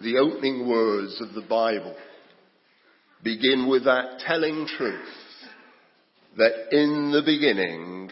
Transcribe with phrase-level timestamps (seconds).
[0.00, 1.96] the opening words of the Bible
[3.22, 5.08] begin with that telling truth
[6.36, 8.10] that in the beginning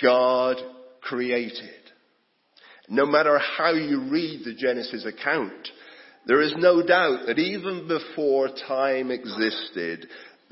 [0.00, 0.56] God
[1.00, 1.70] created.
[2.88, 5.68] No matter how you read the Genesis account,
[6.26, 10.06] there is no doubt that even before time existed,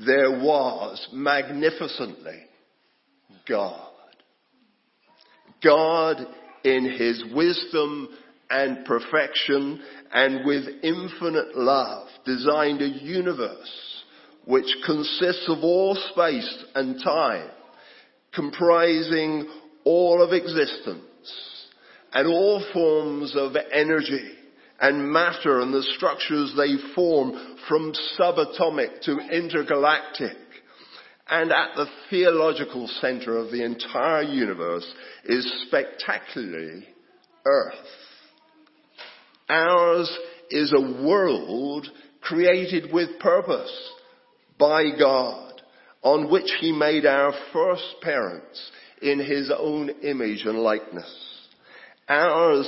[0.05, 2.41] there was magnificently
[3.47, 3.89] God.
[5.63, 6.17] God
[6.63, 8.09] in his wisdom
[8.49, 14.03] and perfection and with infinite love designed a universe
[14.45, 17.49] which consists of all space and time,
[18.33, 19.47] comprising
[19.83, 21.01] all of existence
[22.13, 24.31] and all forms of energy
[24.79, 30.37] and matter and the structures they form from subatomic to intergalactic.
[31.29, 34.89] And at the theological center of the entire universe
[35.25, 36.87] is spectacularly
[37.45, 38.06] Earth.
[39.49, 40.11] Ours
[40.49, 41.87] is a world
[42.21, 43.91] created with purpose
[44.59, 45.61] by God,
[46.01, 51.11] on which He made our first parents in His own image and likeness.
[52.09, 52.67] Ours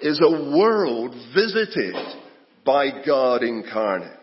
[0.00, 1.94] is a world visited
[2.64, 4.16] by God incarnate.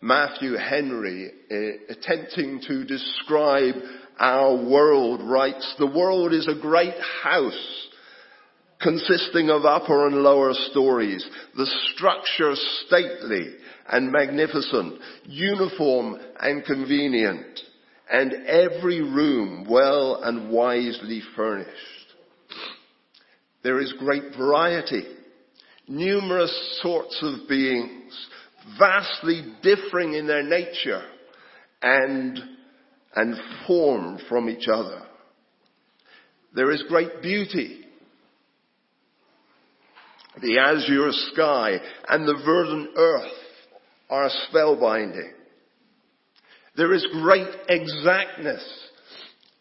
[0.00, 3.74] Matthew Henry, uh, attempting to describe
[4.18, 7.85] our world, writes, the world is a great house
[8.80, 12.54] consisting of upper and lower stories, the structure
[12.86, 13.54] stately
[13.88, 17.60] and magnificent, uniform and convenient,
[18.10, 21.70] and every room well and wisely furnished.
[23.62, 25.04] There is great variety,
[25.88, 28.28] numerous sorts of beings,
[28.78, 31.02] vastly differing in their nature
[31.82, 32.38] and,
[33.14, 35.02] and form from each other.
[36.54, 37.85] There is great beauty,
[40.42, 43.32] the azure sky and the verdant earth
[44.10, 45.32] are spellbinding.
[46.76, 48.64] There is great exactness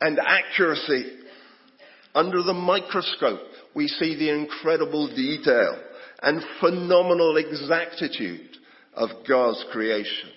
[0.01, 1.11] and accuracy.
[2.13, 3.39] Under the microscope,
[3.73, 5.81] we see the incredible detail
[6.21, 8.57] and phenomenal exactitude
[8.93, 10.29] of God's creation.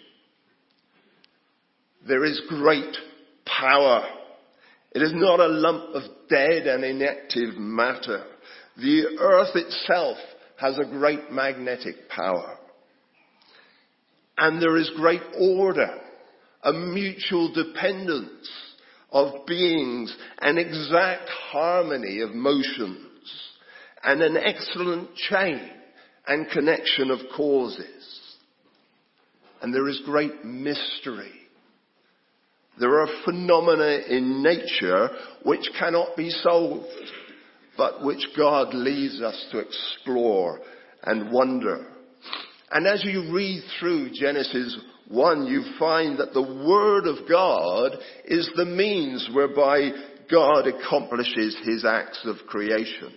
[2.07, 2.97] There is great
[3.45, 4.07] power.
[4.93, 8.25] It is not a lump of dead and inactive matter.
[8.77, 10.19] The earth itself
[10.59, 12.57] has a great magnetic power.
[14.37, 15.99] And there is great order,
[16.63, 18.49] a mutual dependence
[19.11, 22.99] of beings, an exact harmony of motions,
[24.03, 25.71] and an excellent chain
[26.27, 28.21] and connection of causes.
[29.63, 31.33] And there is great mystery.
[32.79, 35.09] There are phenomena in nature
[35.45, 36.87] which cannot be solved
[37.79, 40.61] but which God leads us to explore
[41.05, 41.87] and wonder.
[42.71, 44.77] And as you read through Genesis
[45.09, 47.93] 1, you find that the Word of God
[48.27, 49.91] is the means whereby
[50.31, 53.15] God accomplishes His acts of creation.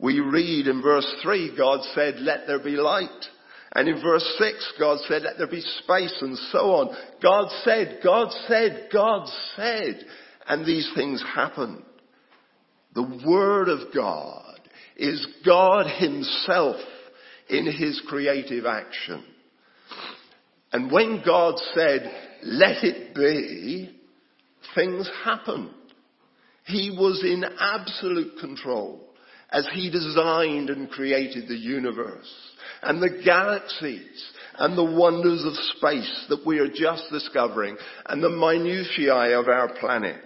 [0.00, 3.10] We read in verse 3, God said, let there be light.
[3.74, 6.96] And in verse 6, God said, let there be space and so on.
[7.20, 10.06] God said, God said, God said.
[10.46, 11.82] And these things happened.
[12.98, 14.58] The Word of God
[14.96, 16.74] is God Himself
[17.48, 19.22] in His creative action.
[20.72, 23.96] And when God said, let it be,
[24.74, 25.70] things happened.
[26.66, 29.06] He was in absolute control
[29.50, 32.34] as He designed and created the universe
[32.82, 34.24] and the galaxies
[34.58, 37.76] and the wonders of space that we are just discovering
[38.06, 40.24] and the minutiae of our planet,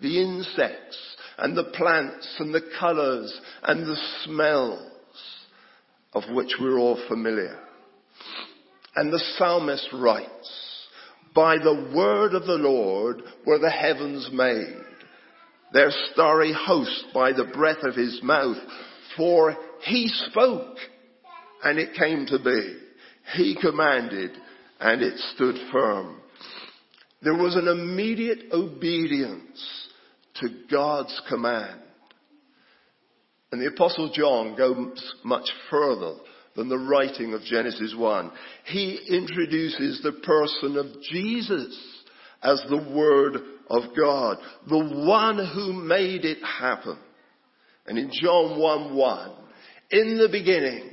[0.00, 0.96] the insects
[1.38, 4.90] and the plants and the colours and the smells
[6.12, 7.58] of which we're all familiar.
[8.96, 10.86] And the psalmist writes,
[11.34, 14.76] by the word of the Lord were the heavens made,
[15.72, 18.56] their starry host by the breath of his mouth,
[19.16, 20.76] for he spoke
[21.64, 22.78] and it came to be.
[23.34, 24.30] He commanded
[24.78, 26.20] and it stood firm.
[27.22, 29.88] There was an immediate obedience
[30.40, 31.80] to God's command.
[33.52, 36.16] And the apostle John goes much further
[36.56, 38.32] than the writing of Genesis 1.
[38.66, 42.04] He introduces the person of Jesus
[42.42, 43.36] as the Word
[43.70, 44.38] of God,
[44.68, 46.98] the one who made it happen.
[47.86, 49.30] And in John 1 1,
[49.90, 50.90] in the beginning,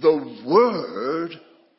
[0.00, 1.30] the Word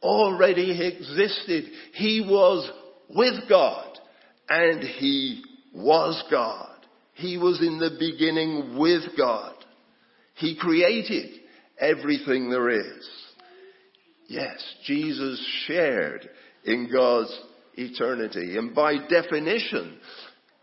[0.02, 1.66] already existed.
[1.94, 2.70] He was
[3.10, 3.98] with God
[4.50, 6.75] and He was God.
[7.16, 9.56] He was in the beginning with God.
[10.36, 11.32] He created
[11.80, 13.10] everything there is.
[14.28, 16.30] Yes, Jesus shared
[16.66, 17.38] in God's
[17.76, 18.58] eternity.
[18.58, 19.98] And by definition,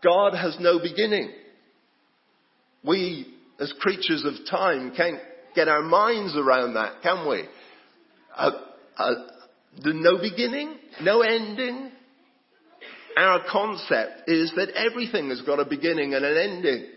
[0.03, 1.31] God has no beginning.
[2.83, 5.19] We, as creatures of time, can't
[5.55, 7.45] get our minds around that, can we?
[8.35, 8.51] Uh,
[8.97, 9.11] uh,
[9.81, 11.91] the no beginning, no ending.
[13.17, 16.87] Our concept is that everything has got a beginning and an ending.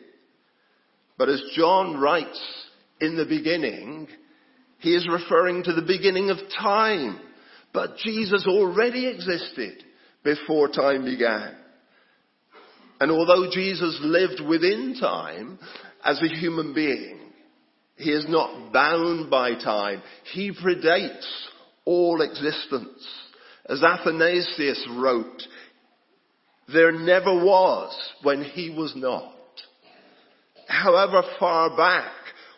[1.18, 2.40] But as John writes
[3.00, 4.08] in the beginning,
[4.78, 7.20] he is referring to the beginning of time.
[7.72, 9.82] But Jesus already existed
[10.24, 11.56] before time began.
[13.00, 15.58] And although Jesus lived within time
[16.04, 17.20] as a human being,
[17.96, 20.02] he is not bound by time.
[20.32, 21.26] He predates
[21.84, 23.06] all existence.
[23.68, 25.42] As Athanasius wrote,
[26.72, 29.32] there never was when he was not.
[30.68, 32.12] However far back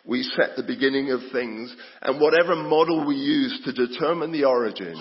[0.05, 4.95] we set the beginning of things and whatever model we use to determine the origin,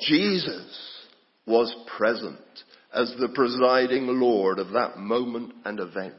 [0.00, 1.02] Jesus
[1.46, 2.38] was present
[2.94, 6.14] as the presiding Lord of that moment and event.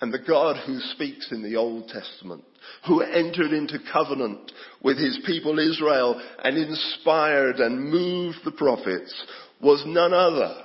[0.00, 2.44] And the God who speaks in the Old Testament,
[2.86, 4.52] who entered into covenant
[4.82, 9.12] with his people Israel and inspired and moved the prophets,
[9.60, 10.62] was none other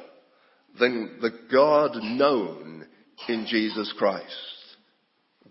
[0.80, 2.85] than the God known
[3.27, 4.25] in Jesus Christ.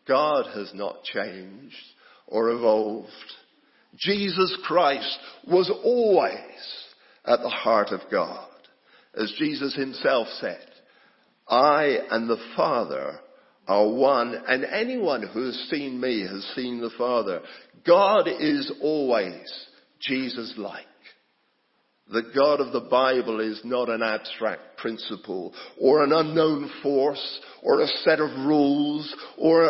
[0.06, 1.75] God has not changed
[2.26, 3.08] or evolved.
[3.96, 6.38] Jesus Christ was always
[7.25, 8.49] at the heart of God.
[9.14, 10.67] As Jesus himself said,
[11.49, 13.20] I and the Father
[13.69, 17.41] are one, and anyone who has seen me has seen the Father.
[17.87, 19.67] God is always
[20.00, 20.87] Jesus-like.
[22.12, 27.81] The God of the Bible is not an abstract principle or an unknown force or
[27.81, 29.62] a set of rules or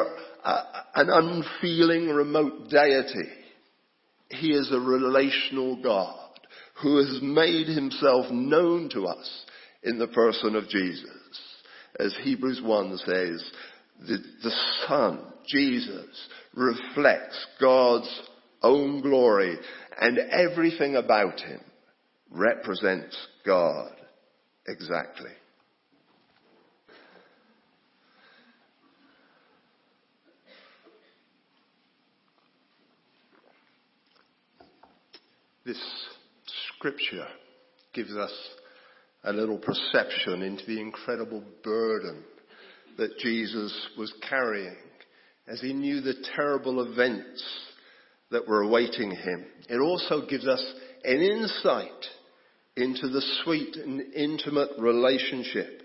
[0.44, 0.56] a,
[0.94, 3.28] an unfeeling remote deity.
[4.30, 6.30] He is a relational God
[6.82, 9.44] who has made himself known to us
[9.82, 11.10] in the person of Jesus.
[11.98, 13.52] As Hebrews 1 says,
[14.06, 14.52] the, the
[14.86, 18.22] Son, Jesus, reflects God's
[18.62, 19.56] own glory
[20.00, 21.60] and everything about him
[22.30, 23.92] represents God
[24.66, 25.30] exactly.
[35.64, 35.80] This
[36.76, 37.26] scripture
[37.92, 38.32] gives us
[39.24, 42.24] a little perception into the incredible burden
[42.98, 44.76] that Jesus was carrying
[45.46, 47.44] as he knew the terrible events
[48.30, 49.46] that were awaiting him.
[49.68, 50.64] It also gives us
[51.04, 52.06] an insight
[52.76, 55.82] into the sweet and intimate relationship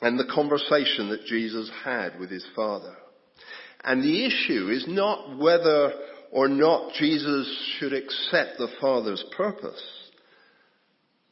[0.00, 2.94] and the conversation that Jesus had with his Father.
[3.84, 5.92] And the issue is not whether
[6.32, 9.82] or not Jesus should accept the Father's purpose,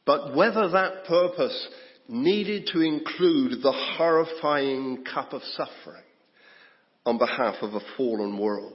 [0.05, 1.67] but whether that purpose
[2.07, 6.03] needed to include the horrifying cup of suffering
[7.05, 8.73] on behalf of a fallen world.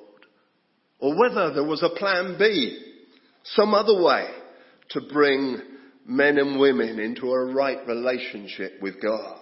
[0.99, 2.79] Or whether there was a plan B,
[3.45, 4.29] some other way
[4.91, 5.59] to bring
[6.07, 9.39] men and women into a right relationship with God.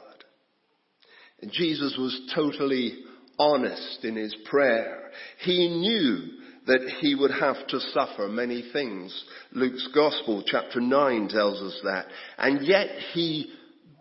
[1.41, 2.99] And Jesus was totally
[3.39, 5.11] honest in his prayer.
[5.41, 9.25] He knew that he would have to suffer many things.
[9.53, 12.07] Luke's Gospel, chapter 9, tells us that.
[12.37, 13.51] And yet he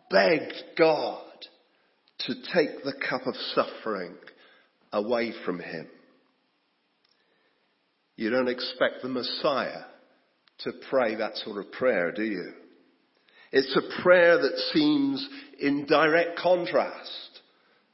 [0.10, 1.24] begged God
[2.20, 4.16] to take the cup of suffering
[4.92, 5.88] away from him.
[8.16, 9.84] You don't expect the Messiah
[10.60, 12.54] to pray that sort of prayer, do you?
[13.52, 15.28] It's a prayer that seems
[15.60, 17.42] in direct contrast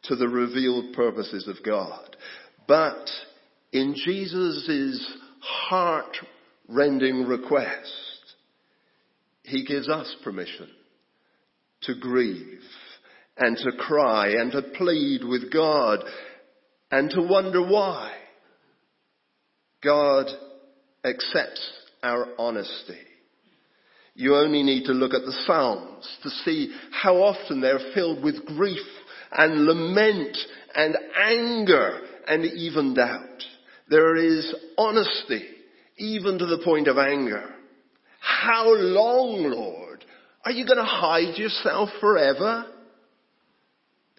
[0.04, 2.16] to the revealed purposes of God.
[2.68, 3.10] But
[3.72, 7.92] in Jesus' heart-rending request,
[9.44, 10.70] he gives us permission
[11.86, 12.62] to grieve
[13.38, 16.00] and to cry and to plead with God
[16.92, 18.12] and to wonder why
[19.84, 20.28] God
[21.04, 21.72] accepts
[22.02, 23.00] our honesty.
[24.16, 28.46] You only need to look at the Psalms to see how often they're filled with
[28.46, 28.86] grief
[29.32, 30.38] and lament
[30.76, 33.44] and anger and even doubt.
[33.90, 35.46] There is honesty,
[35.98, 37.50] even to the point of anger.
[38.20, 39.83] How long, Lord?
[40.46, 42.66] Are you going to hide yourself forever?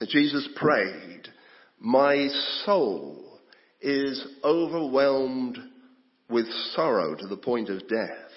[0.09, 1.29] Jesus prayed,
[1.79, 2.29] my
[2.65, 3.39] soul
[3.81, 5.59] is overwhelmed
[6.29, 8.31] with sorrow to the point of death.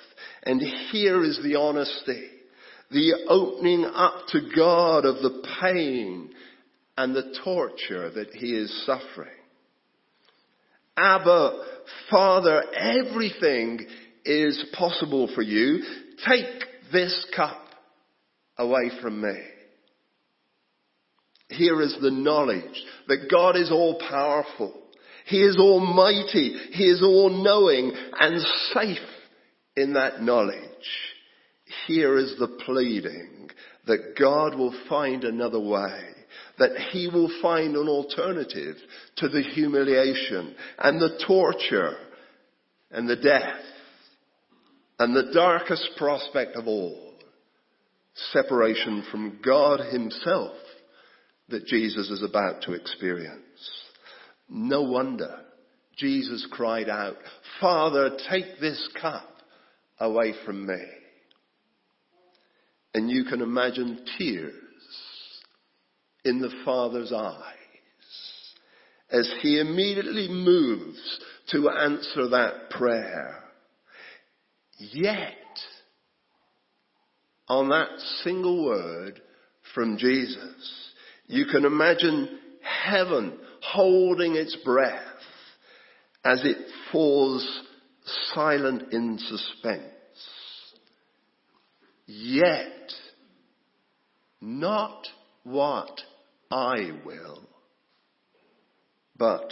[0.43, 2.27] And here is the honesty,
[2.91, 6.29] the opening up to God of the pain
[6.97, 9.29] and the torture that he is suffering.
[10.97, 11.63] Abba,
[12.09, 13.85] Father, everything
[14.25, 15.83] is possible for you.
[16.27, 17.66] Take this cup
[18.57, 19.35] away from me.
[21.49, 24.73] Here is the knowledge that God is all powerful.
[25.25, 26.55] He is almighty.
[26.71, 28.41] He is all knowing and
[28.73, 28.97] safe
[29.75, 30.57] in that knowledge.
[31.87, 33.49] Here is the pleading
[33.85, 35.99] that God will find another way,
[36.59, 38.75] that he will find an alternative
[39.17, 41.95] to the humiliation and the torture
[42.91, 43.59] and the death
[44.99, 47.06] and the darkest prospect of all,
[48.31, 50.55] separation from God himself
[51.49, 53.41] that Jesus is about to experience.
[54.49, 55.43] No wonder
[55.97, 57.15] Jesus cried out,
[57.59, 59.27] Father, take this cup
[59.99, 60.83] away from me.
[62.93, 64.53] And you can imagine tears
[66.23, 67.53] in the Father's eyes
[69.11, 71.19] as he immediately moves
[71.51, 73.43] to answer that prayer.
[74.77, 75.33] Yet,
[77.47, 77.89] on that
[78.23, 79.21] single word
[79.73, 80.91] from Jesus,
[81.27, 85.01] you can imagine heaven holding its breath
[86.23, 86.57] as it
[86.91, 87.63] falls
[88.33, 89.83] silent in suspense.
[92.05, 92.91] Yet,
[94.41, 95.07] not
[95.43, 96.01] what
[96.51, 97.47] I will,
[99.17, 99.51] but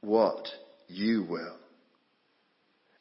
[0.00, 0.46] what
[0.88, 1.63] you will.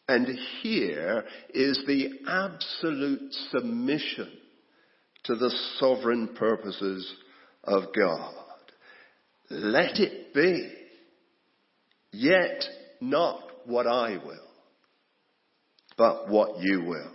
[0.07, 0.27] And
[0.61, 4.31] here is the absolute submission
[5.23, 7.09] to the sovereign purposes
[7.63, 8.33] of God.
[9.49, 10.71] Let it be,
[12.11, 12.63] yet
[12.99, 14.47] not what I will,
[15.97, 17.11] but what you will.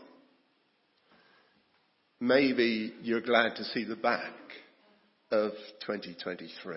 [2.21, 4.33] Maybe you're glad to see the back
[5.30, 5.50] of
[5.87, 6.76] 2023.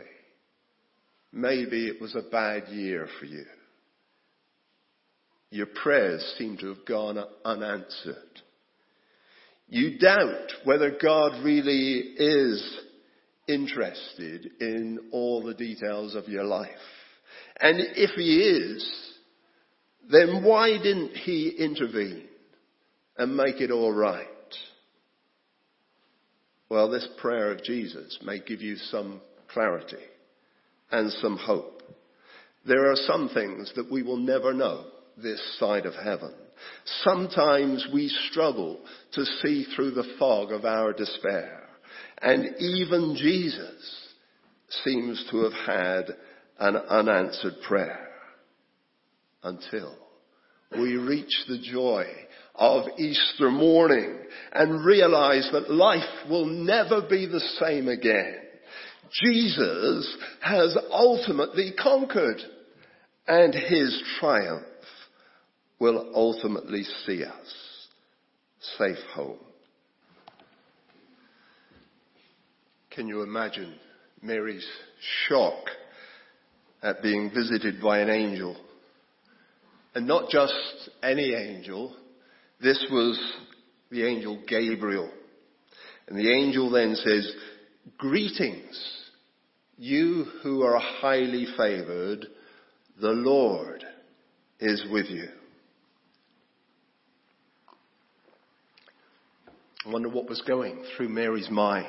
[1.31, 3.45] Maybe it was a bad year for you.
[5.51, 8.15] Your prayers seem to have gone unanswered.
[9.67, 12.79] You doubt whether God really is
[13.49, 16.69] interested in all the details of your life.
[17.59, 19.11] And if he is,
[20.09, 22.27] then why didn't he intervene
[23.17, 24.27] and make it all right?
[26.69, 29.97] Well, this prayer of Jesus may give you some clarity
[30.91, 31.81] and some hope.
[32.65, 34.85] There are some things that we will never know
[35.17, 36.33] this side of heaven.
[37.03, 38.79] Sometimes we struggle
[39.13, 41.67] to see through the fog of our despair.
[42.21, 44.07] And even Jesus
[44.83, 46.15] seems to have had
[46.59, 48.09] an unanswered prayer
[49.43, 49.97] until
[50.77, 52.05] we reach the joy
[52.55, 54.17] of Easter morning
[54.53, 58.37] and realize that life will never be the same again.
[59.23, 62.39] Jesus has ultimately conquered
[63.27, 64.65] and his triumph
[65.81, 67.87] will ultimately see us
[68.77, 69.39] safe home.
[72.91, 73.73] Can you imagine
[74.21, 74.67] Mary's
[75.27, 75.55] shock
[76.83, 78.55] at being visited by an angel?
[79.95, 80.53] And not just
[81.01, 81.95] any angel,
[82.61, 83.19] this was
[83.89, 85.09] the angel Gabriel.
[86.07, 87.33] And the angel then says,
[87.97, 89.01] Greetings,
[89.77, 92.27] you who are highly favored,
[93.01, 93.83] the Lord
[94.59, 95.27] is with you.
[99.85, 101.87] I wonder what was going through Mary's mind.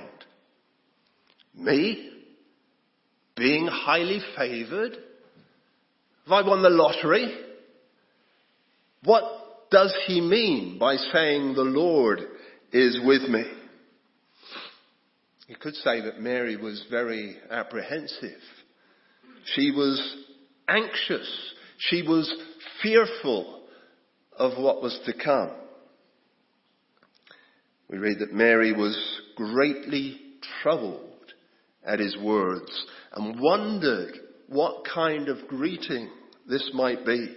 [1.54, 2.10] Me?
[3.36, 4.92] Being highly favored?
[6.24, 7.34] Have I won the lottery?
[9.04, 9.24] What
[9.70, 12.20] does he mean by saying the Lord
[12.72, 13.44] is with me?
[15.48, 18.40] You could say that Mary was very apprehensive.
[19.44, 20.16] She was
[20.68, 21.54] anxious.
[21.78, 22.32] She was
[22.82, 23.64] fearful
[24.38, 25.50] of what was to come.
[27.92, 28.98] We read that Mary was
[29.36, 30.18] greatly
[30.62, 31.10] troubled
[31.84, 34.16] at his words and wondered
[34.48, 36.08] what kind of greeting
[36.48, 37.36] this might be.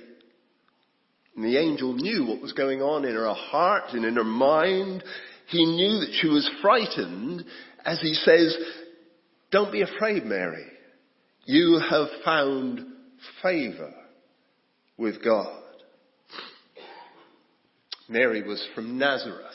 [1.35, 5.03] And the angel knew what was going on in her heart and in her mind.
[5.47, 7.43] He knew that she was frightened
[7.83, 8.57] as he says,
[9.51, 10.67] don't be afraid, Mary.
[11.43, 12.79] You have found
[13.43, 13.93] favor
[14.97, 15.63] with God.
[18.07, 19.54] Mary was from Nazareth,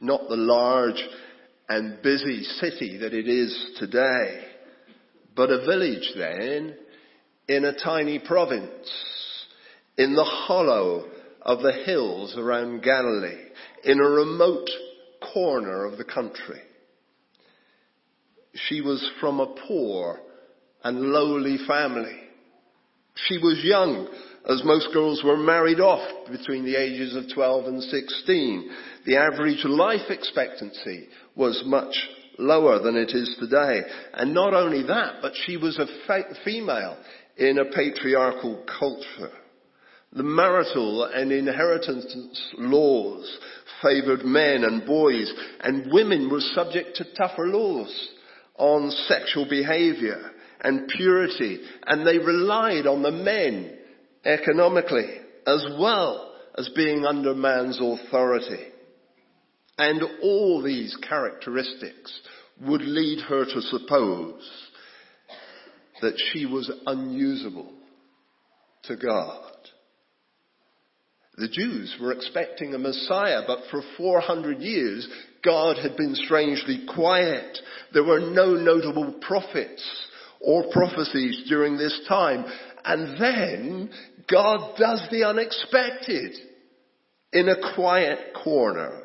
[0.00, 1.02] not the large
[1.68, 4.44] and busy city that it is today,
[5.36, 6.76] but a village then
[7.48, 8.88] in a tiny province
[9.96, 11.04] in the hollow
[11.42, 13.44] of the hills around Galilee,
[13.84, 14.68] in a remote
[15.32, 16.60] corner of the country.
[18.54, 20.20] She was from a poor
[20.82, 22.18] and lowly family.
[23.14, 24.08] She was young,
[24.48, 28.70] as most girls were married off between the ages of 12 and 16.
[29.06, 31.94] The average life expectancy was much
[32.38, 33.82] lower than it is today.
[34.14, 36.96] And not only that, but she was a fa- female
[37.36, 39.32] in a patriarchal culture.
[40.12, 43.38] The marital and inheritance laws
[43.82, 48.08] favored men and boys, and women were subject to tougher laws
[48.58, 50.32] on sexual behavior
[50.62, 53.78] and purity, and they relied on the men
[54.24, 58.66] economically as well as being under man's authority.
[59.78, 62.20] And all these characteristics
[62.60, 64.68] would lead her to suppose
[66.02, 67.72] that she was unusable
[68.84, 69.50] to God.
[71.36, 75.08] The Jews were expecting a Messiah, but for 400 years,
[75.42, 77.58] God had been strangely quiet.
[77.94, 79.82] There were no notable prophets
[80.40, 82.44] or prophecies during this time.
[82.84, 83.90] And then
[84.30, 86.36] God does the unexpected
[87.32, 89.02] in a quiet corner,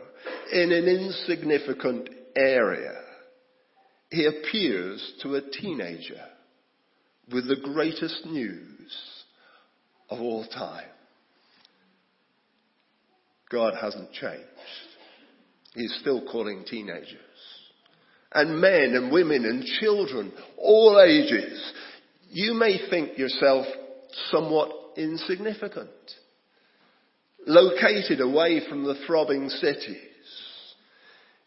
[0.51, 2.93] in an insignificant area.
[4.09, 6.21] He appears to a teenager
[7.31, 8.95] with the greatest news
[10.09, 10.87] of all time.
[13.49, 14.45] God hasn't changed.
[15.73, 17.19] He's still calling teenagers.
[18.33, 21.73] And men and women and children, all ages.
[22.35, 23.65] You may think yourself
[24.29, 25.87] somewhat insignificant.
[27.47, 29.95] Located away from the throbbing cities.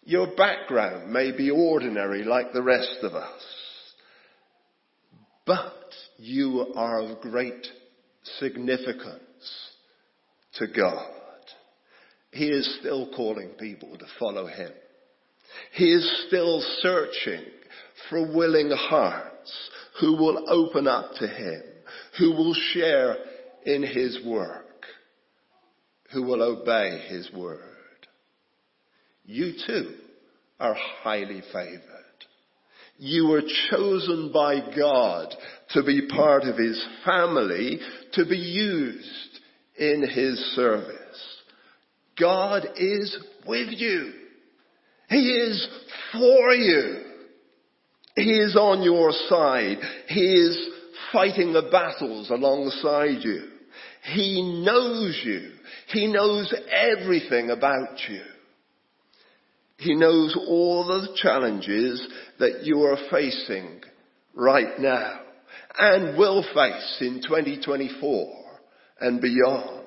[0.05, 3.43] Your background may be ordinary like the rest of us.
[5.45, 7.67] But you are of great
[8.39, 9.21] significance
[10.55, 11.13] to God.
[12.31, 14.71] He is still calling people to follow Him.
[15.73, 17.45] He is still searching
[18.09, 19.28] for willing hearts
[20.01, 21.63] who will open up to Him,
[22.19, 23.17] who will share
[23.65, 24.65] in His work,
[26.13, 27.61] who will obey His word.
[29.25, 29.95] You too
[30.61, 31.83] are highly favored.
[32.97, 35.33] You were chosen by God
[35.71, 37.79] to be part of His family,
[38.15, 39.41] to be used
[39.79, 40.95] in His service.
[42.19, 44.13] God is with you.
[45.09, 45.69] He is
[46.13, 47.08] for you.
[48.19, 49.79] He is on your side.
[50.09, 50.69] He is
[51.13, 53.45] fighting the battles alongside you.
[54.13, 55.53] He knows you.
[55.93, 58.23] He knows everything about you.
[59.79, 62.05] He knows all the challenges
[62.41, 63.83] that you are facing
[64.35, 65.21] right now
[65.79, 68.35] and will face in 2024
[69.01, 69.87] and beyond.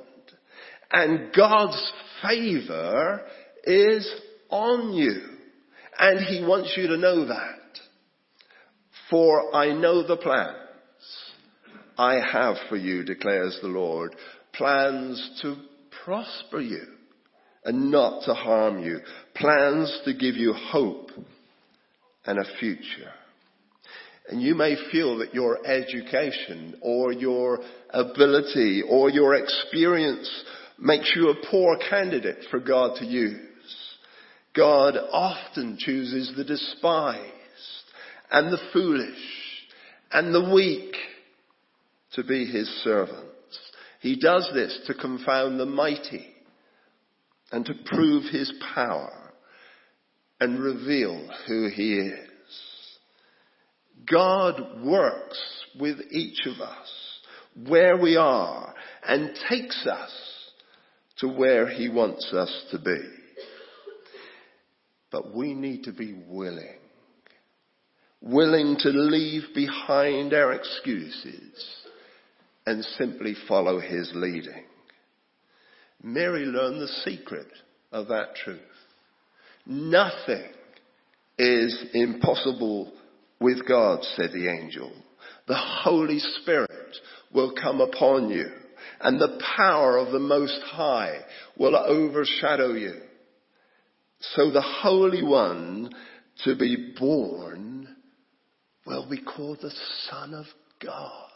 [0.89, 1.91] And God's
[2.21, 3.21] favor
[3.65, 4.09] is
[4.49, 5.21] on you.
[5.99, 7.60] And He wants you to know that.
[9.11, 10.55] For I know the plans
[11.97, 14.15] I have for you, declares the Lord.
[14.53, 15.57] Plans to
[16.03, 16.87] prosper you
[17.65, 18.99] and not to harm you.
[19.35, 21.11] Plans to give you hope
[22.25, 23.11] and a future.
[24.29, 30.43] And you may feel that your education or your ability or your experience
[30.79, 33.41] makes you a poor candidate for God to use.
[34.55, 37.40] God often chooses the despised
[38.31, 39.17] and the foolish
[40.11, 40.95] and the weak
[42.13, 43.27] to be his servants.
[43.99, 46.27] He does this to confound the mighty
[47.51, 49.33] and to prove his power
[50.39, 52.29] and reveal who he is.
[54.11, 55.39] God works
[55.79, 57.19] with each of us
[57.67, 58.73] where we are
[59.07, 60.11] and takes us
[61.19, 62.99] to where he wants us to be.
[65.11, 66.80] But we need to be willing.
[68.21, 71.81] Willing to leave behind our excuses
[72.65, 74.65] and simply follow his leading.
[76.03, 77.47] Mary learned the secret
[77.91, 78.59] of that truth.
[79.65, 80.51] Nothing
[81.37, 82.93] is impossible
[83.39, 84.91] with God, said the angel.
[85.47, 86.97] The Holy Spirit
[87.33, 88.49] will come upon you
[88.99, 91.19] and the power of the Most High
[91.57, 93.01] will overshadow you.
[94.19, 95.91] So the Holy One
[96.43, 97.70] to be born
[98.85, 99.71] will we call the
[100.09, 100.45] Son of
[100.83, 101.29] God.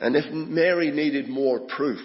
[0.00, 2.00] And if Mary needed more proof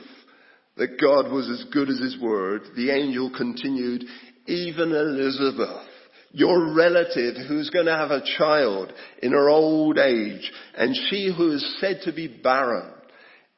[0.78, 4.04] that God was as good as his word, the angel continued,
[4.48, 5.88] even Elizabeth,
[6.32, 11.52] your relative who's going to have a child in her old age, and she who
[11.52, 12.92] is said to be barren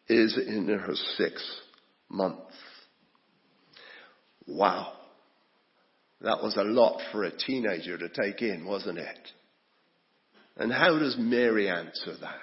[0.10, 1.46] is in her sixth
[2.10, 2.39] month.
[4.46, 4.91] Wow.
[6.22, 9.30] That was a lot for a teenager to take in, wasn't it?
[10.58, 12.39] And how does Mary answer that?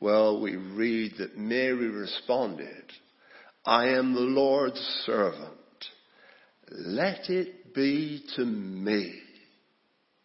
[0.00, 2.84] Well, we read that Mary responded,
[3.64, 5.52] I am the Lord's servant.
[6.70, 9.14] Let it be to me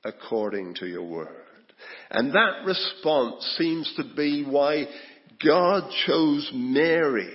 [0.04, 1.30] according to your word.
[2.10, 4.86] And that response seems to be why
[5.46, 7.34] God chose Mary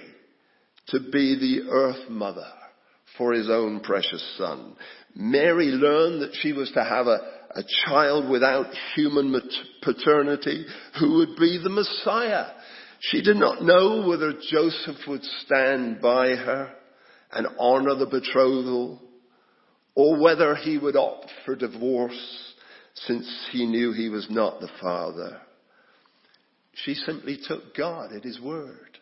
[0.88, 2.50] to be the earth mother
[3.16, 4.74] for his own precious son.
[5.14, 7.18] Mary learned that she was to have a,
[7.54, 9.38] a child without human
[9.82, 10.64] paternity
[10.98, 12.46] who would be the Messiah.
[13.00, 16.72] She did not know whether Joseph would stand by her
[17.32, 19.02] and honor the betrothal
[19.94, 22.54] or whether he would opt for divorce
[22.94, 25.40] since he knew he was not the father.
[26.74, 28.98] She simply took God at his word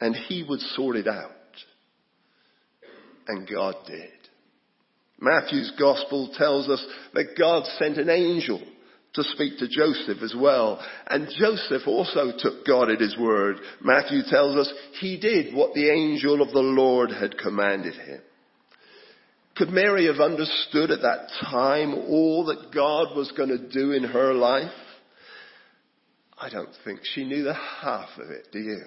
[0.00, 1.30] and he would sort it out.
[3.28, 4.19] And God did.
[5.20, 8.60] Matthew's gospel tells us that God sent an angel
[9.14, 10.80] to speak to Joseph as well.
[11.08, 13.56] And Joseph also took God at his word.
[13.82, 18.20] Matthew tells us he did what the angel of the Lord had commanded him.
[19.56, 24.04] Could Mary have understood at that time all that God was going to do in
[24.04, 24.70] her life?
[26.38, 28.82] I don't think she knew the half of it, do you?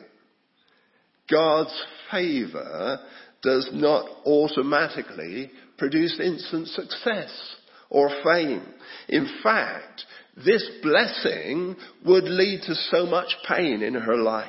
[1.30, 3.00] God's favor
[3.44, 5.52] does not automatically
[5.84, 7.56] produce instant success
[7.90, 8.64] or fame.
[9.10, 10.06] In fact,
[10.38, 14.48] this blessing would lead to so much pain in her life.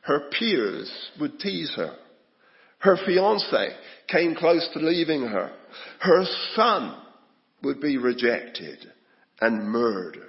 [0.00, 0.90] Her peers
[1.20, 1.94] would tease her.
[2.80, 3.68] Her fiance
[4.08, 5.52] came close to leaving her.
[6.00, 6.24] Her
[6.56, 7.02] son
[7.62, 8.78] would be rejected
[9.40, 10.24] and murdered.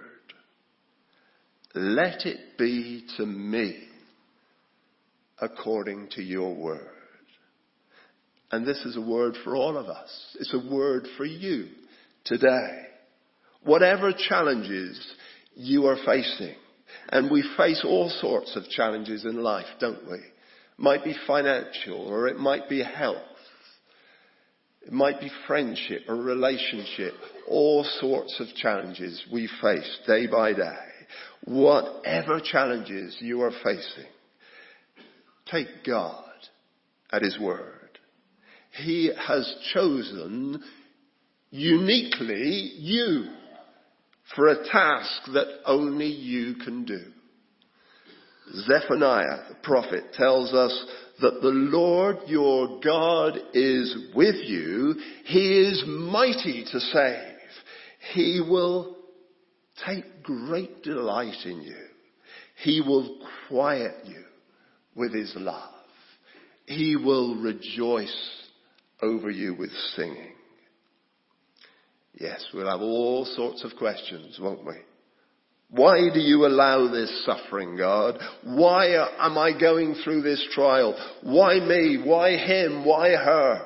[1.74, 3.88] Let it be to me
[5.42, 6.99] according to your word.
[8.52, 10.38] And this is a word for all of us.
[10.40, 11.68] It's a word for you
[12.26, 12.86] today.
[13.64, 15.00] Whatever challenges
[15.56, 16.56] you are facing,
[17.10, 20.20] and we face all sorts of challenges in life, don't we?
[20.78, 23.18] Might be financial, or it might be health.
[24.82, 27.14] It might be friendship or relationship.
[27.48, 30.78] All sorts of challenges we face day by day.
[31.44, 34.10] Whatever challenges you are facing,
[35.52, 36.24] take God
[37.12, 37.79] at His word.
[38.84, 40.64] He has chosen
[41.52, 43.26] uniquely you
[44.36, 47.02] for a task that only you can do.
[48.66, 50.86] Zephaniah, the prophet, tells us
[51.22, 54.96] that the Lord your God is with you.
[55.26, 57.36] He is mighty to save.
[58.14, 58.98] He will
[59.86, 61.78] take great delight in you.
[62.64, 64.24] He will quiet you
[64.96, 65.74] with his love.
[66.66, 68.39] He will rejoice
[69.02, 70.34] over you with singing.
[72.14, 74.76] Yes, we'll have all sorts of questions, won't we?
[75.72, 78.20] Why do you allow this suffering, God?
[78.44, 78.88] Why
[79.20, 80.98] am I going through this trial?
[81.22, 82.02] Why me?
[82.04, 82.84] Why him?
[82.84, 83.66] Why her?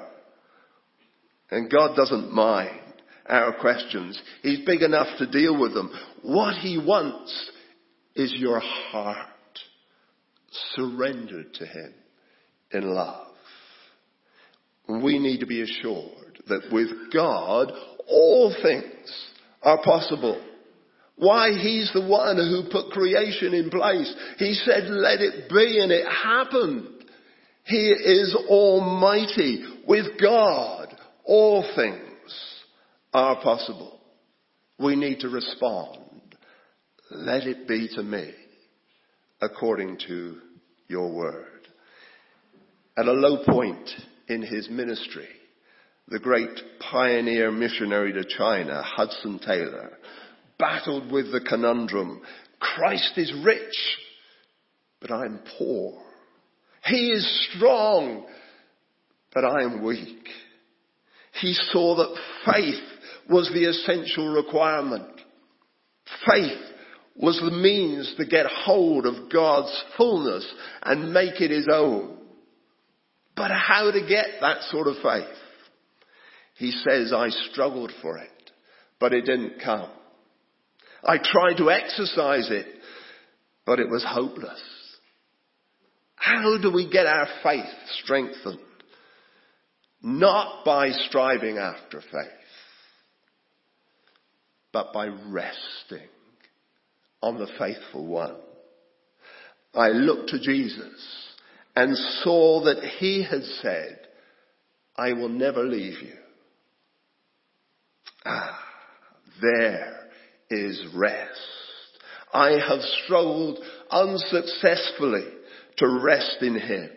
[1.49, 2.81] And God doesn't mind
[3.27, 4.21] our questions.
[4.41, 5.91] He's big enough to deal with them.
[6.23, 7.51] What he wants
[8.15, 9.27] is your heart
[10.75, 11.93] surrendered to him
[12.71, 13.32] in love.
[14.87, 17.71] We need to be assured that with God,
[18.07, 19.29] all things
[19.61, 20.43] are possible.
[21.15, 21.51] Why?
[21.51, 24.13] He's the one who put creation in place.
[24.37, 26.87] He said, let it be, and it happened.
[27.65, 29.63] He is almighty.
[29.87, 30.93] With God,
[31.23, 32.01] all things
[33.13, 34.01] are possible.
[34.79, 35.99] We need to respond.
[37.11, 38.31] Let it be to me
[39.39, 40.37] according to
[40.87, 41.67] your word.
[42.97, 43.89] At a low point
[44.27, 45.27] in his ministry,
[46.07, 49.97] the great pioneer missionary to China, Hudson Taylor,
[50.59, 52.21] battled with the conundrum,
[52.59, 53.75] Christ is rich,
[55.01, 56.01] but I'm poor.
[56.85, 58.25] He is strong,
[59.33, 60.27] but I am weak.
[61.41, 62.83] He saw that faith
[63.29, 65.21] was the essential requirement.
[66.29, 66.59] Faith
[67.15, 70.51] was the means to get hold of God's fullness
[70.83, 72.17] and make it his own.
[73.35, 75.37] But how to get that sort of faith?
[76.55, 78.29] He says, I struggled for it,
[78.99, 79.89] but it didn't come.
[81.03, 82.67] I tried to exercise it,
[83.65, 84.61] but it was hopeless.
[86.15, 87.65] How do we get our faith
[88.03, 88.59] strengthened?
[90.01, 92.31] Not by striving after faith,
[94.71, 96.07] but by resting
[97.21, 98.35] on the faithful one.
[99.73, 101.32] I look to Jesus
[101.75, 103.99] and saw that he had said,
[104.95, 106.15] I will never leave you.
[108.25, 108.59] Ah,
[109.41, 110.09] there
[110.49, 111.39] is rest.
[112.33, 113.59] I have struggled
[113.91, 115.25] unsuccessfully
[115.77, 116.89] to rest in Him,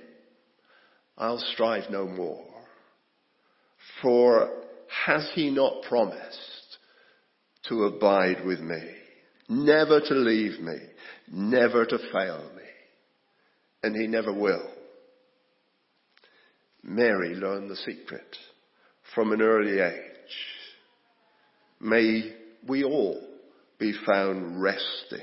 [1.17, 2.45] I'll strive no more.
[4.03, 4.51] For
[5.07, 6.79] has He not promised
[7.69, 8.83] to abide with me,
[9.49, 10.77] never to leave me,
[11.31, 12.63] never to fail me?
[13.87, 14.69] And He never will.
[16.83, 18.37] Mary learned the secret
[19.15, 20.03] from an early age.
[21.79, 22.35] May
[22.67, 23.23] we all
[23.79, 25.21] be found resting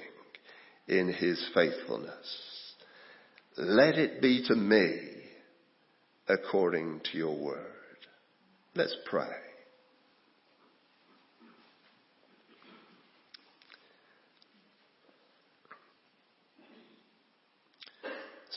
[0.87, 2.73] in his faithfulness.
[3.57, 5.09] Let it be to me
[6.29, 7.67] according to your word.
[8.75, 9.27] Let's pray.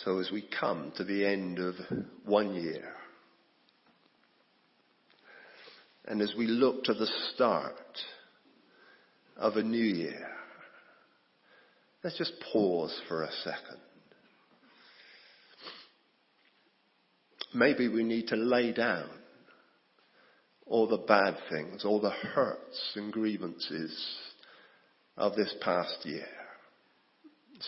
[0.06, 1.74] So as we come to the end of
[2.24, 2.92] one year,
[6.04, 7.74] and as we look to the start
[9.36, 10.28] of a new year,
[12.04, 13.80] let's just pause for a second.
[17.52, 19.10] Maybe we need to lay down
[20.66, 24.16] all the bad things, all the hurts and grievances
[25.16, 26.28] of this past year.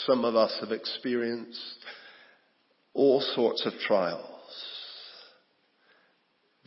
[0.06, 1.78] Some of us have experienced
[2.94, 4.24] all sorts of trials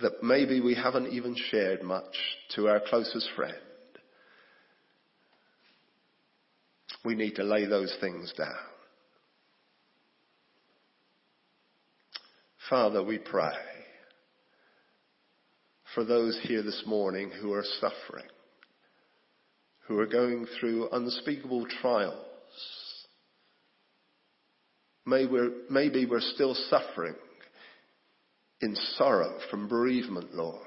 [0.02, 2.16] that maybe we haven't even shared much
[2.56, 3.56] to our closest friend.
[7.04, 8.48] We need to lay those things down.
[12.70, 13.54] Father, we pray
[15.94, 18.30] for those here this morning who are suffering,
[19.88, 22.31] who are going through unspeakable trials
[25.06, 27.16] Maybe we're, maybe we're still suffering
[28.62, 30.60] in sorrow from bereavement, Lord.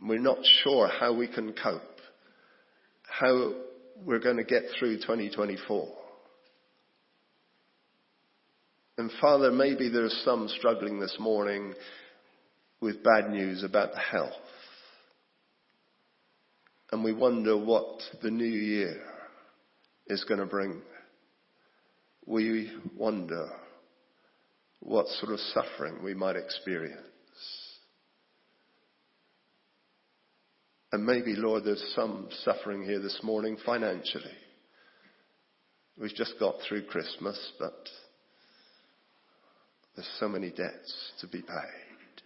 [0.00, 1.82] And we're not sure how we can cope,
[3.02, 3.52] how
[4.04, 5.88] we're going to get through 2024.
[8.96, 11.74] And Father, maybe there's some struggling this morning
[12.80, 14.32] with bad news about the health.
[16.92, 19.00] And we wonder what the new year
[20.06, 20.80] is going to bring
[22.26, 23.48] we wonder
[24.80, 26.98] what sort of suffering we might experience.
[30.92, 34.24] And maybe, Lord, there's some suffering here this morning financially.
[35.98, 37.88] We've just got through Christmas, but
[39.96, 42.22] there's so many debts to be paid.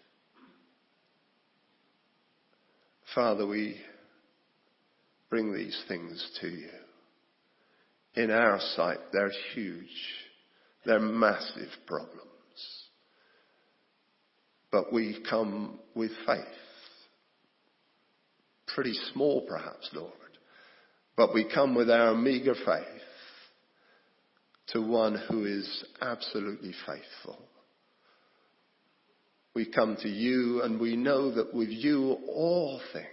[3.14, 3.80] Father, we
[5.30, 6.68] bring these things to you
[8.18, 9.86] in our sight, they're huge.
[10.84, 12.18] They're massive problems.
[14.72, 16.44] But we come with faith.
[18.74, 20.12] Pretty small perhaps, Lord.
[21.16, 23.02] But we come with our meager faith
[24.72, 27.38] to one who is absolutely faithful.
[29.54, 33.06] We come to you and we know that with you all things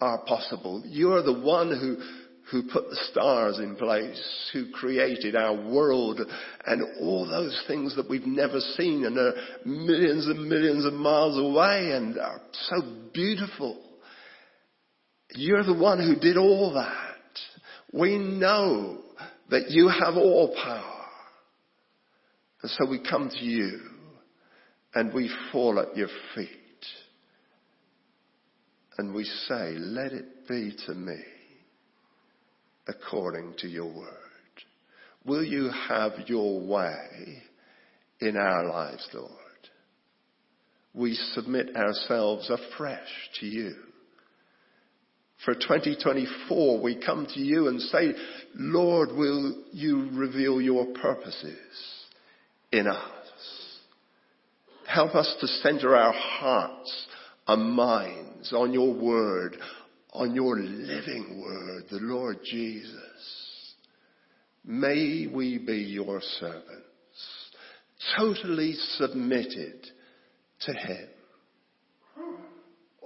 [0.00, 0.82] are possible.
[0.86, 6.20] You're the one who who put the stars in place, who created our world
[6.66, 11.36] and all those things that we've never seen and are millions and millions of miles
[11.36, 12.76] away and are so
[13.12, 13.82] beautiful.
[15.34, 17.02] You're the one who did all that.
[17.92, 19.00] We know
[19.50, 21.04] that you have all power.
[22.62, 23.80] And so we come to you
[24.94, 26.48] and we fall at your feet
[28.98, 31.18] and we say, let it be to me
[32.86, 34.14] according to your word.
[35.24, 37.42] Will you have your way
[38.20, 39.30] in our lives, Lord?
[40.94, 43.08] We submit ourselves afresh
[43.40, 43.74] to you.
[45.44, 48.14] For 2024, we come to you and say,
[48.54, 51.58] Lord, will you reveal your purposes
[52.72, 53.00] in us?
[54.88, 57.06] Help us to center our hearts
[57.48, 59.56] and minds on your word,
[60.16, 63.74] on your living word, the Lord Jesus.
[64.64, 67.52] May we be your servants,
[68.16, 69.86] totally submitted
[70.62, 71.08] to Him.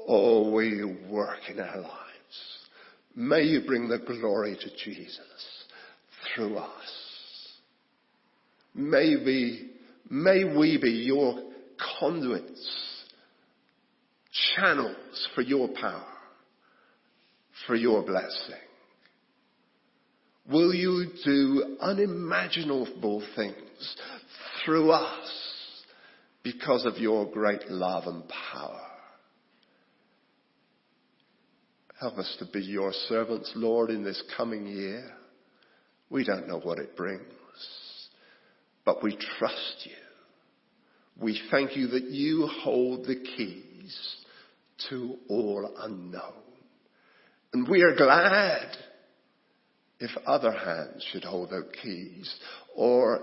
[0.07, 1.91] Oh, we work in our lives.
[3.17, 5.19] May you bring the glory to Jesus
[6.35, 7.53] through us.
[8.73, 9.71] May we,
[10.09, 11.43] may we be your
[11.99, 13.05] conduits,
[14.55, 16.10] channels for your power
[17.67, 18.55] for your blessing.
[20.51, 23.97] Will you do unimaginable things
[24.65, 25.31] through us
[26.43, 28.81] because of your great love and power?
[32.01, 35.05] Help us to be your servants, Lord, in this coming year.
[36.09, 37.23] We don't know what it brings,
[38.85, 39.93] but we trust you.
[41.21, 44.17] We thank you that you hold the keys
[44.89, 46.40] to all unknown.
[47.53, 48.77] And we are glad
[49.99, 52.33] if other hands should hold those keys
[52.75, 53.21] or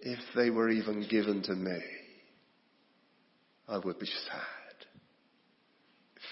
[0.00, 1.78] if they were even given to me.
[3.68, 4.42] I would be sad.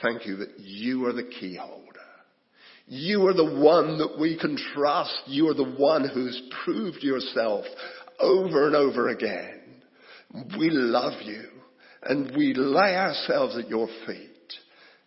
[0.03, 1.83] Thank you that you are the key holder.
[2.87, 5.23] You are the one that we can trust.
[5.27, 7.65] You are the one who's proved yourself
[8.19, 9.61] over and over again.
[10.59, 11.45] We love you
[12.03, 14.36] and we lay ourselves at your feet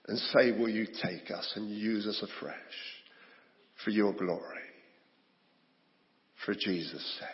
[0.09, 2.55] and say, will you take us and use us afresh
[3.83, 4.41] for your glory,
[6.45, 7.27] for Jesus' sake.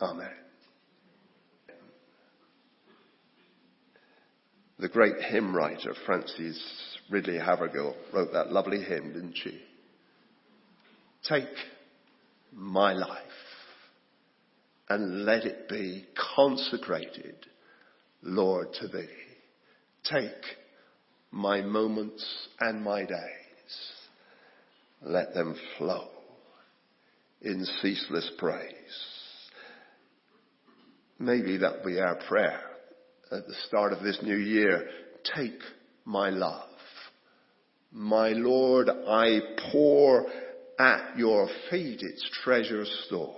[0.00, 0.30] Amen.
[4.78, 6.60] The great hymn writer Frances
[7.10, 9.60] Ridley Havergal wrote that lovely hymn, didn't she?
[11.28, 11.54] Take
[12.52, 13.20] my life
[14.88, 17.36] and let it be consecrated,
[18.22, 19.21] Lord, to thee.
[20.04, 20.56] Take
[21.30, 22.24] my moments
[22.60, 23.92] and my days.
[25.02, 26.08] Let them flow
[27.40, 28.72] in ceaseless praise.
[31.18, 32.60] Maybe that'll be our prayer
[33.30, 34.86] at the start of this new year.
[35.36, 35.58] Take
[36.04, 36.68] my love.
[37.92, 39.38] My Lord, I
[39.70, 40.26] pour
[40.78, 43.36] at your feet its treasure store.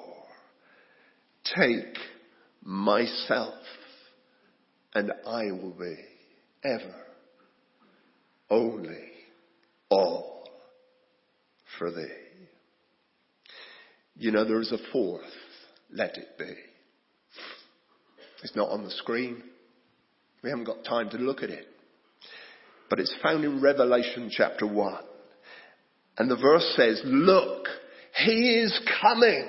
[1.57, 1.98] Take
[2.62, 3.55] myself
[4.94, 5.96] and I will be
[6.64, 6.94] ever
[8.50, 9.11] only
[9.90, 10.48] all
[11.79, 12.07] for thee.
[14.16, 15.22] You know, there is a fourth,
[15.90, 16.53] let it be.
[18.42, 19.42] It's not on the screen.
[20.42, 21.66] We haven't got time to look at it.
[22.90, 25.03] But it's found in Revelation chapter 1.
[26.18, 27.66] And the verse says, look,
[28.24, 29.48] he is coming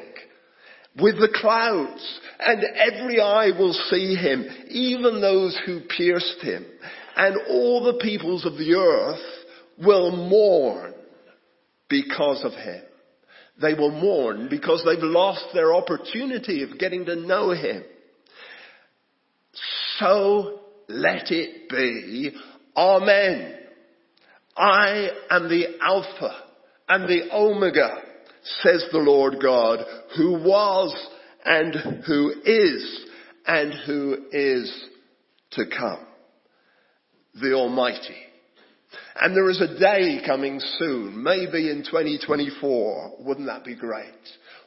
[0.99, 6.65] with the clouds and every eye will see him, even those who pierced him.
[7.15, 9.19] And all the peoples of the earth
[9.77, 10.93] will mourn
[11.89, 12.81] because of him.
[13.61, 17.83] They will mourn because they've lost their opportunity of getting to know him.
[19.97, 22.31] So let it be.
[22.75, 23.59] Amen.
[24.57, 26.43] I am the Alpha
[26.89, 28.01] and the Omega,
[28.61, 29.79] says the Lord God,
[30.17, 30.93] who was
[31.45, 33.05] and who is
[33.45, 34.85] and who is
[35.51, 36.05] to come.
[37.39, 38.15] The Almighty.
[39.19, 43.15] And there is a day coming soon, maybe in 2024.
[43.19, 44.13] Wouldn't that be great?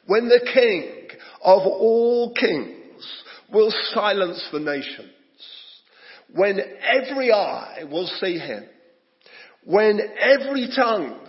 [0.07, 1.07] When the King
[1.43, 5.13] of all kings will silence the nations.
[6.33, 8.65] When every eye will see him.
[9.63, 11.19] When every tongue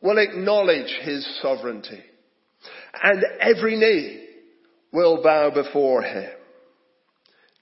[0.00, 2.02] will acknowledge his sovereignty.
[3.02, 4.24] And every knee
[4.92, 6.30] will bow before him.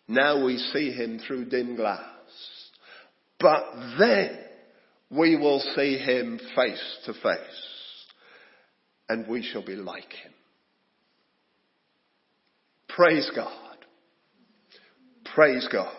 [0.09, 2.16] Now we see him through dim glass.
[3.39, 3.65] But
[3.99, 4.39] then
[5.11, 7.63] we will see him face to face.
[9.09, 10.33] And we shall be like him.
[12.89, 13.53] Praise God.
[15.35, 15.95] Praise God.